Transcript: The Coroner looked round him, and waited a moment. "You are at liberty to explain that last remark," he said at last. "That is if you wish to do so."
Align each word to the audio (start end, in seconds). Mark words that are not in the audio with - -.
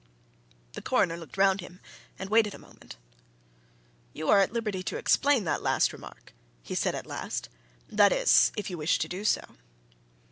The 0.73 0.81
Coroner 0.81 1.15
looked 1.15 1.37
round 1.37 1.61
him, 1.61 1.79
and 2.17 2.27
waited 2.31 2.55
a 2.55 2.57
moment. 2.57 2.97
"You 4.13 4.29
are 4.29 4.39
at 4.39 4.51
liberty 4.51 4.81
to 4.81 4.97
explain 4.97 5.43
that 5.43 5.61
last 5.61 5.93
remark," 5.93 6.33
he 6.63 6.73
said 6.73 6.95
at 6.95 7.05
last. 7.05 7.49
"That 7.87 8.11
is 8.11 8.51
if 8.57 8.71
you 8.71 8.79
wish 8.79 8.97
to 8.97 9.07
do 9.07 9.23
so." 9.23 9.41